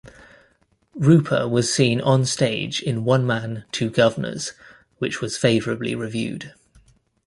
[0.95, 4.53] Rooper was seen on-stage in "One Man, Two Guvnors",
[4.97, 6.55] which was favourably reviewed.